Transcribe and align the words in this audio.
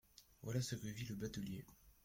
Voilà 0.41 0.61
ce 0.63 0.73
que 0.73 0.87
vit 0.87 1.05
le 1.05 1.13
batelier. 1.13 1.63